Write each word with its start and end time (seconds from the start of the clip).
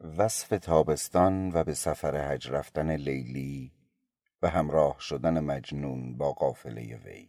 وصف 0.00 0.48
تابستان 0.48 1.50
و 1.54 1.64
به 1.64 1.74
سفر 1.74 2.28
حج 2.28 2.50
رفتن 2.50 2.96
لیلی 2.96 3.72
و 4.42 4.48
همراه 4.48 4.96
شدن 5.00 5.40
مجنون 5.40 6.16
با 6.16 6.32
قافله 6.32 6.96
وی. 6.96 7.28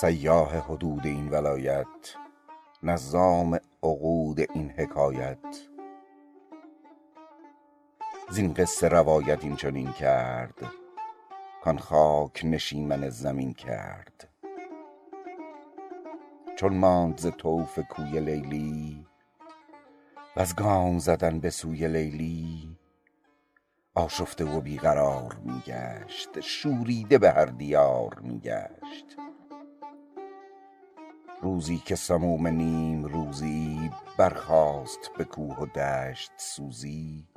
سیاح 0.00 0.56
حدود 0.56 1.06
این 1.06 1.28
ولایت 1.28 2.14
نظام 2.82 3.58
عقود 3.82 4.40
این 4.40 4.70
حکایت. 4.70 5.68
زین 8.30 8.54
قصه 8.54 8.88
روایت 8.88 9.44
این 9.44 9.56
چنین 9.56 9.92
کرد 9.92 10.72
کان 11.64 11.78
خاک 11.78 12.44
نشیمن 12.44 13.08
زمین 13.08 13.54
کرد. 13.54 14.28
چون 16.56 16.74
ماند 16.74 17.18
ز 17.18 17.26
طوف 17.38 17.78
کوی 17.78 18.20
لیلی 18.20 19.06
وز 20.36 20.54
گام 20.54 20.98
زدن 20.98 21.40
به 21.40 21.50
سوی 21.50 21.88
لیلی 21.88 22.76
آشفته 23.94 24.44
و 24.44 24.60
بی 24.60 24.78
قرار 24.78 25.34
می 25.44 25.62
گشت 25.66 26.40
شوریده 26.40 27.18
به 27.18 27.30
هر 27.30 27.44
دیار 27.46 28.18
می 28.22 28.40
گشت 28.40 29.27
روزی 31.42 31.78
که 31.78 31.96
سموم 31.96 32.46
نیمروزی 32.46 33.90
برخاست 34.18 35.10
به 35.18 35.24
کوه 35.24 35.56
و 35.56 35.66
دشت 35.66 36.32
سوزی. 36.36 37.28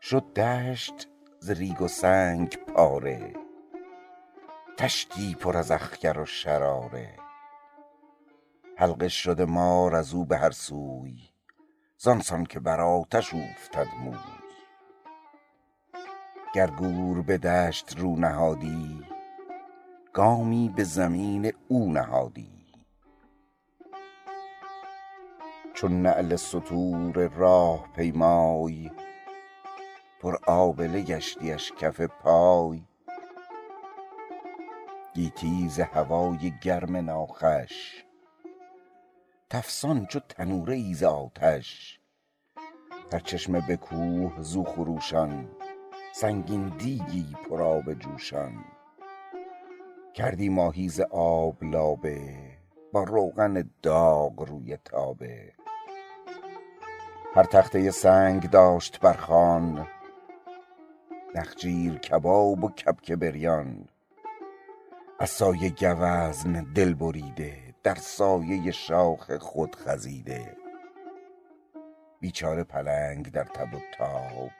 شد 0.00 0.32
دشت 0.32 1.08
ز 1.40 1.50
ریگ 1.50 1.82
و 1.82 1.88
سنگ 1.88 2.56
پاره 2.56 3.32
طشتی 4.76 5.34
پر 5.34 5.56
از 5.56 5.70
اخگر 5.70 6.18
و 6.18 6.24
شراره. 6.24 7.16
حلقه 8.76 9.08
شده 9.08 9.44
مار 9.44 9.94
ازو 9.94 10.24
به 10.24 10.36
هر 10.36 10.50
سوی 10.50 11.18
زان 11.98 12.20
سان 12.20 12.44
که 12.44 12.60
بر 12.60 12.80
آتش 12.80 13.34
اوفتد 13.34 13.86
موی. 14.00 14.18
گر 16.54 16.70
گور 16.70 17.22
به 17.22 17.38
دشت 17.38 17.98
رو 17.98 18.16
نهادی 18.16 19.03
گامی 20.14 20.72
به 20.76 20.84
زمین 20.84 21.52
او 21.68 21.92
نهادی. 21.92 22.66
چون 25.74 26.02
نعل 26.02 26.36
ستور 26.36 27.28
راه 27.28 27.88
پیمای 27.96 28.90
پر 30.20 30.36
آبله 30.46 31.02
گشتیش 31.02 31.72
کف 31.72 32.00
پای. 32.00 32.82
گیتی 35.14 35.68
ز 35.68 35.80
هوای 35.80 36.52
گرم 36.62 36.96
ناخوش 36.96 38.04
تفسان 39.50 40.06
چو 40.06 40.20
تنوره 40.20 40.74
ای 40.74 40.94
ز 40.94 41.02
آتش. 41.02 42.00
هر 43.12 43.20
چشمه 43.20 43.66
به 43.68 43.76
کوه 43.76 44.42
زو 44.42 44.64
خروشان 44.64 45.48
سنگین 46.12 46.68
دیگی 46.68 47.36
پر 47.48 47.62
آب 47.62 47.94
جوشان. 47.94 48.64
کردی 50.14 50.48
ماهی 50.48 50.88
ز 50.88 51.00
آب 51.10 51.64
لابه 51.64 52.34
با 52.92 53.04
روغن 53.04 53.70
داغ 53.82 54.40
روی 54.48 54.76
تابه. 54.76 55.52
هر 57.34 57.44
تخته 57.44 57.90
سنگ 57.90 58.50
داشت 58.50 59.00
بر 59.00 59.12
خوان 59.12 59.86
نخجیر 61.34 61.98
کباب 61.98 62.64
و 62.64 62.68
کبک 62.68 63.12
بریان. 63.12 63.88
از 65.18 65.30
سایه 65.30 65.70
گوزن 65.70 66.66
دل 66.74 66.94
بریده 66.94 67.74
در 67.82 67.94
سایه 67.94 68.70
شاخ 68.70 69.36
خود 69.36 69.76
خزیده. 69.76 70.56
بیچاره 72.20 72.64
پلنگ 72.64 73.30
در 73.30 73.44
تب 73.44 73.74
و 73.74 73.78
تاب 73.98 74.50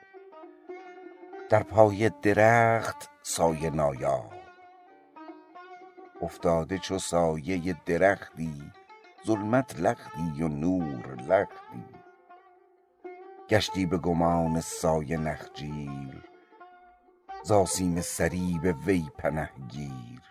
در 1.49 1.63
پای 1.63 2.11
درخت 2.21 3.09
سایه 3.23 3.69
نایاب. 3.69 4.34
افتاده 6.21 6.77
چو 6.77 6.99
سایه 6.99 7.75
درختی 7.85 8.71
ظلمت 9.27 9.79
لختی 9.79 10.43
و 10.43 10.47
نور 10.47 11.15
لختی. 11.15 11.85
گشتی 13.49 13.85
به 13.85 13.97
گمان 13.97 14.61
سایه 14.61 15.17
نخجیر 15.17 16.29
ز 17.43 17.51
آسیم 17.51 18.01
صریب 18.01 18.75
وی 18.85 19.05
پنه 19.17 19.49
گیر. 19.67 20.21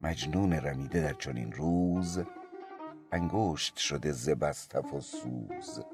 مجنون 0.00 0.52
رمیده 0.52 1.00
در 1.02 1.12
چنین 1.12 1.52
روز 1.52 2.24
انگشت 3.12 3.76
شده 3.76 4.12
ز 4.12 4.28
و 4.28 5.00
سوز. 5.00 5.84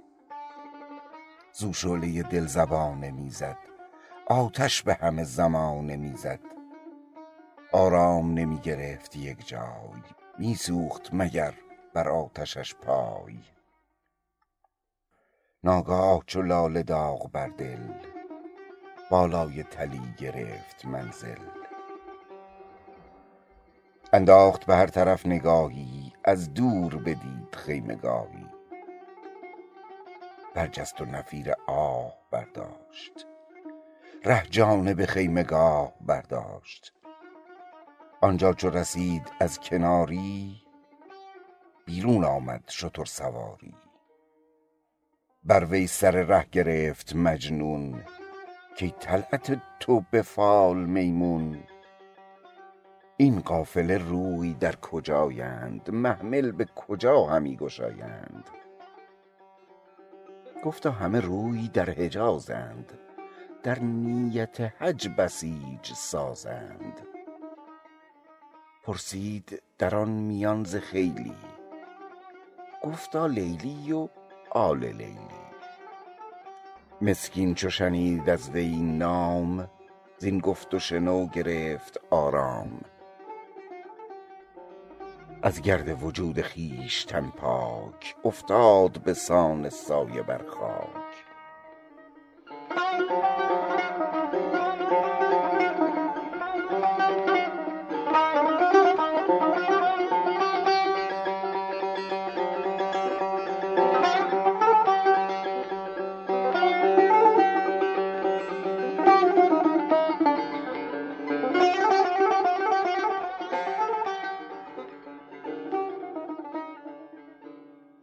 زو 1.53 1.73
شعله 1.73 2.23
دل 2.23 2.47
زبانه 2.47 3.11
می 3.11 3.31
زد 3.31 3.59
آتش 4.27 4.83
به 4.83 4.95
همه 4.95 5.25
زمانه 5.25 5.97
می 5.97 6.17
زد 6.17 6.41
آرام 7.73 8.35
نمی 8.35 8.59
گرفت 8.59 9.17
یک 9.17 9.47
جای 9.47 10.03
می 10.39 10.55
سوخت 10.55 11.09
مگر 11.13 11.55
بر 11.95 12.09
آتشش 12.09 12.75
پای. 12.75 13.39
ناگاه 15.65 16.23
چو 16.27 16.43
لاله 16.43 16.83
داغ 16.83 17.31
بر 17.31 17.49
دل 17.49 17.93
بالای 19.11 19.63
تلی 19.63 20.15
گرفت 20.19 20.85
منزل. 20.85 21.39
انداخت 24.13 24.65
به 24.65 24.77
هر 24.77 24.87
طرف 24.87 25.27
نگاهی 25.27 26.13
از 26.25 26.55
دور 26.55 26.97
بدید 26.97 27.55
خیمه 27.55 27.95
گاهی 27.95 28.47
برجست 30.55 31.01
و 31.01 31.05
نفیر 31.05 31.53
آه 31.67 32.13
برداشت. 32.31 33.27
ره 34.25 34.47
جانب 34.47 35.05
خیمه 35.05 35.43
گاه 35.43 35.93
برداشت. 36.01 37.00
آنجا 38.23 38.53
چو 38.53 38.71
رسید 38.71 39.33
از 39.41 39.61
کناری 39.61 40.63
بیرون 41.85 42.25
آمد 42.25 42.65
شتر 42.69 43.05
سواری. 43.05 43.75
بر 45.45 45.65
وی 45.65 45.87
سر 45.87 46.11
ره 46.11 46.47
گرفت 46.53 47.17
مجنون 47.17 48.03
کای 48.81 48.91
طلعت 49.01 49.63
تو 49.81 50.05
به 50.11 50.23
فال 50.23 50.77
میمون. 50.77 51.63
این 53.17 53.41
قافله 53.41 53.99
روی 53.99 54.55
در 54.55 54.77
کجایند؟ 54.77 55.91
محمل 55.91 56.53
به 56.53 56.65
کجا 56.65 57.27
همی 57.27 57.57
گشایند؟ 57.57 58.51
گفتا 60.65 60.91
همه 60.91 61.21
روی 61.21 61.69
در 61.69 61.91
حجازند 61.91 62.99
در 63.63 63.79
نیت 63.79 64.61
حج 64.61 65.09
بسیج 65.09 65.93
سازند. 65.95 67.01
پرسید 68.83 69.63
در 69.79 69.95
آن 69.95 70.09
میان 70.09 70.65
ز 70.65 70.77
خیلی. 70.77 71.35
گفتا 72.83 73.27
لیلی 73.27 73.93
و 73.93 74.09
آل 74.51 74.85
لیلی. 74.85 75.17
مسکین 77.01 77.55
چو 77.55 77.71
شنید 77.71 78.31
از 78.31 78.51
وی 78.51 78.61
این 78.61 78.99
نام 78.99 79.71
زین 80.19 80.39
گفت 80.39 80.75
و 80.75 80.79
شنو 80.79 81.27
گرفت 81.27 82.01
آرام. 82.11 82.81
از 85.43 85.63
گرد 85.63 86.03
وجود 86.03 86.43
خویشتن 86.43 87.33
پاک 87.37 88.17
افتاد 88.25 89.03
به 89.03 89.15
سان 89.15 89.69
سایه 89.69 90.23
بر 90.23 90.47
خاک 90.47 91.00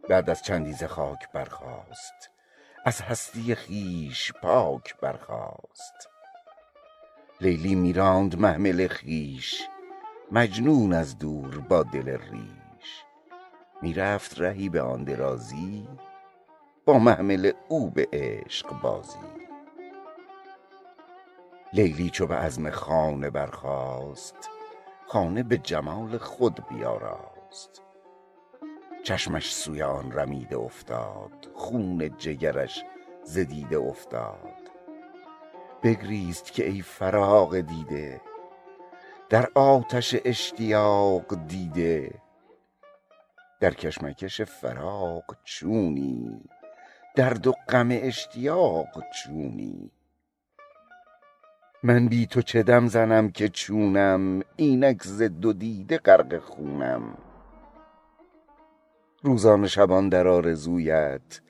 بعد 0.08 0.30
از 0.30 0.42
چندی 0.42 0.72
ز 0.72 0.84
خاک 0.84 1.32
برخاست. 1.32 2.30
از 2.84 3.02
هستی 3.02 3.54
خویش 3.54 4.32
پاک 4.32 4.96
برخاست. 5.00 6.08
لیلی 7.40 7.74
می 7.74 7.92
راند 7.92 8.40
محمل 8.40 8.88
خویش 8.88 9.68
مجنون 10.32 10.92
از 10.92 11.18
دور 11.18 11.60
با 11.60 11.82
دل 11.82 12.18
ریش. 12.18 13.04
می 13.82 13.94
رفت 13.94 14.40
رهی 14.40 14.68
به 14.68 14.82
آن 14.82 15.04
درازی 15.04 15.88
با 16.84 16.98
محمل 16.98 17.52
او 17.68 17.90
به 17.90 18.08
عشق 18.12 18.80
بازی. 18.80 19.18
لیلی 21.72 22.10
چو 22.10 22.26
به 22.26 22.34
عزم 22.34 22.70
خانه 22.70 23.30
برخاست 23.30 24.50
خانه 25.06 25.42
به 25.42 25.58
جمال 25.58 26.18
خود 26.18 26.68
بیاراست. 26.68 27.82
چشمش 29.08 29.54
سوی 29.54 29.82
آن 29.82 30.12
رمیده 30.12 30.56
افتاد 30.56 31.48
خون 31.54 32.10
جگرش 32.18 32.84
ز 33.24 33.38
دیده 33.38 33.78
افتاد. 33.78 34.70
بگریست 35.82 36.52
که 36.52 36.66
ای 36.66 36.82
فراق 36.82 37.60
دیده 37.60 38.20
در 39.28 39.48
آتش 39.54 40.16
اشتیاق 40.24 41.46
دیده. 41.46 42.14
در 43.60 43.74
کشمکش 43.74 44.40
فراق 44.40 45.36
چونی 45.44 46.40
درد 47.16 47.46
و 47.46 47.54
غم 47.68 47.88
اشتیاق 47.90 49.04
چونی. 49.14 49.90
من 51.82 52.08
بی 52.08 52.26
تو 52.26 52.42
چه 52.42 52.62
دم 52.62 52.86
زنم 52.86 53.30
که 53.30 53.48
چونم؟ 53.48 54.42
اینک 54.56 55.02
ز 55.02 55.22
دو 55.22 55.52
دیده 55.52 55.98
غرق 55.98 56.38
خونم. 56.38 57.27
روزان 59.22 59.66
شبان 59.66 60.08
در 60.08 60.28
آرزویت 60.28 61.40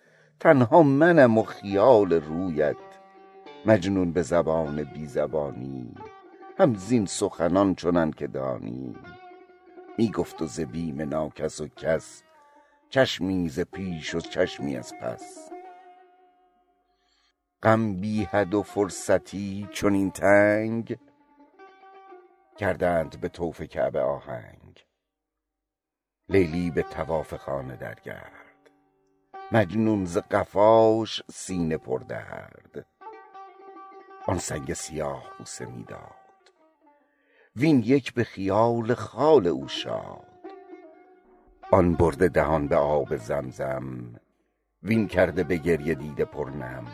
تنها 0.40 0.82
منم 0.82 1.38
و 1.38 1.42
خیال 1.42 2.12
رویت. 2.12 2.76
مجنون 3.66 4.12
به 4.12 4.22
زبان 4.22 4.84
بی 4.84 5.06
زبانی 5.06 5.94
هم 6.58 6.74
زین 6.74 7.06
سخنان 7.06 7.74
چنان 7.74 8.10
که 8.10 8.26
دانی. 8.26 8.96
می 9.98 10.10
گفت 10.10 10.42
و 10.42 10.46
ز 10.46 10.60
بیم 10.60 11.02
ناکس 11.02 11.60
و 11.60 11.68
کس 11.68 12.22
چشمی 12.88 13.48
ز 13.48 13.60
پیش 13.60 14.14
و 14.14 14.20
چشمی 14.20 14.76
از 14.76 14.92
پس. 15.00 15.50
غم 17.62 18.00
بی 18.00 18.24
حد 18.24 18.54
و 18.54 18.62
فرصتی 18.62 19.68
چنین 19.72 20.10
تنگ 20.10 20.98
کردند 22.56 23.20
به 23.20 23.28
طوف 23.28 23.62
کعبه 23.62 24.00
آهنگ. 24.00 24.88
لیلی 26.30 26.70
به 26.70 26.82
طواف 26.82 27.34
خانه 27.34 27.76
در 27.76 27.94
گرد 27.94 28.70
مجنون 29.52 30.04
ز 30.04 30.19
قفاش 30.19 31.22
سینه 31.30 31.76
پر 31.76 31.98
درد. 31.98 32.86
آن 34.26 34.38
سنگ 34.38 34.72
سیاه 34.72 35.25
بوسه 35.38 35.66
می 35.66 35.84
داد. 35.84 36.52
وین 37.56 37.82
یک 37.86 38.14
به 38.14 38.25
خیال 38.25 38.94
خال 38.94 39.46
او 39.46 39.69
شاد. 39.69 40.26
آن 41.72 41.94
برده 41.94 42.28
دهان 42.28 42.69
به 42.69 42.76
آب 42.76 43.16
زمزم 43.16 44.20
وین 44.82 45.08
کرده 45.08 45.44
به 45.44 45.56
گریه 45.56 45.94
دیده 45.94 46.25
پر 46.25 46.50
نم 46.50 46.86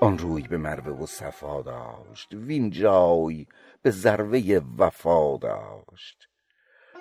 آن 0.00 0.18
روی 0.18 0.42
به 0.42 0.56
مروه 0.56 1.02
و 1.02 1.06
صفا 1.06 1.62
داشت 1.62 2.34
وین 2.34 2.70
جای 2.70 3.46
به 3.82 3.90
ذروه 3.90 4.60
وفا 4.78 5.36
داشت. 5.36 6.28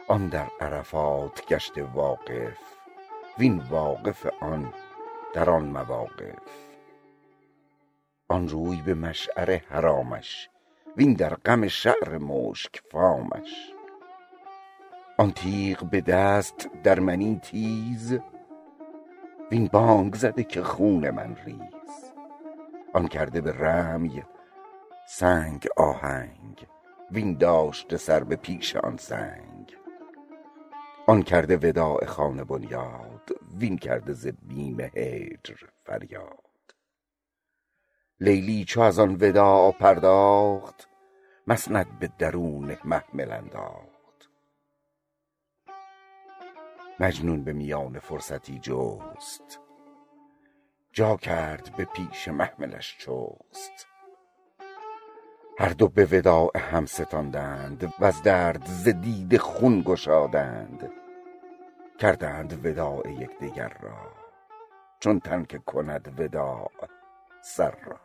آن 0.08 0.28
در 0.28 0.48
عرفات 0.60 1.46
گشته 1.46 1.84
واقف 1.84 2.58
وین 3.40 3.58
واقف 3.70 4.28
آن 4.42 4.74
در 5.34 5.50
آن 5.50 5.66
مواقف. 5.66 6.40
آن 8.28 8.50
روی 8.50 8.82
به 8.82 8.94
مشعر 8.94 9.62
حرامش 9.70 10.50
وین 10.98 11.14
در 11.14 11.34
غم 11.34 11.68
شعر 11.68 12.18
مشک 12.18 12.82
فامش. 12.92 13.74
آن 15.18 15.32
تیغ 15.32 15.84
به 15.84 16.02
دست 16.02 16.70
در 16.84 17.00
منی 17.00 17.40
تیز 17.44 18.20
وین 19.52 19.68
بانگ 19.68 20.16
زده 20.16 20.44
که 20.44 20.64
خون 20.64 21.10
من 21.10 21.36
ریز. 21.46 22.14
آن 22.94 23.08
کرده 23.08 23.42
به 23.42 23.52
رمی 23.52 24.24
سنگ 25.08 25.68
آهنگ 25.78 26.68
وین 27.12 27.38
داشته 27.38 27.98
سر 27.98 28.24
به 28.24 28.36
پیش 28.36 28.76
آن 28.76 28.98
سنگ 28.98 29.55
آن 31.08 31.24
کرده 31.24 31.58
وداع 31.58 32.06
خانه 32.06 32.44
بنیاد 32.44 33.30
وین 33.60 33.78
کرده 33.78 34.14
ز 34.14 34.28
بیم 34.28 34.80
هجر 34.80 35.58
فریاد. 35.84 36.76
لیلی 38.20 38.66
چو 38.66 38.82
از 38.82 39.00
آن 39.00 39.18
وداع 39.22 39.72
پرداخت 39.72 40.88
مسند 41.48 42.00
به 42.00 42.10
درون 42.18 42.78
محمل 42.86 43.32
انداخت 43.32 44.30
مجنون 47.00 47.44
به 47.44 47.54
میان 47.54 48.00
فرصتی 48.00 48.60
جست 48.60 49.60
جا 50.92 51.18
کرد 51.18 51.76
به 51.78 51.86
پیش 51.86 52.28
محملش 52.28 52.98
چست. 52.98 53.95
هر 55.60 55.70
دو 55.70 55.88
به 55.88 56.08
وداع 56.12 56.58
هم 56.58 56.86
ستاندند 56.86 57.94
و 58.00 58.06
از 58.06 58.24
درد 58.24 58.66
زدید 58.66 59.38
خون 59.38 59.82
گشادند. 59.82 60.92
کردند 62.00 62.66
وداع 62.66 63.12
یکدیگر 63.12 63.74
را 63.82 64.12
چون 65.00 65.20
تن 65.20 65.44
که 65.44 65.58
کند 65.58 66.20
وداع 66.20 66.72
سر 67.42 67.76
را. 67.86 68.00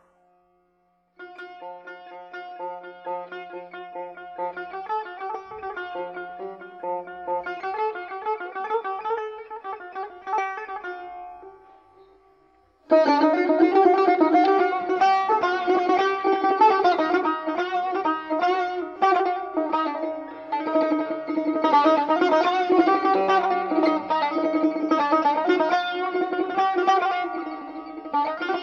thank 12.89 13.23
you 13.23 13.30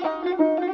Música 0.01 0.68